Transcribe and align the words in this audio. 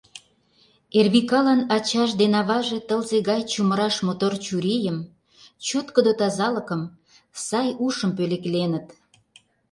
Эрвикалан 0.99 1.61
ачаж 1.75 2.09
ден 2.21 2.33
аваже 2.41 2.79
тылзе 2.87 3.17
гай 3.29 3.41
чумыраш 3.51 3.95
мотор 4.07 4.33
чурийым, 4.45 4.97
чоткыдо 5.65 6.13
тазалыкым, 6.19 6.81
сай 7.45 7.69
ушым 7.85 8.11
пӧлекленыт. 8.17 8.85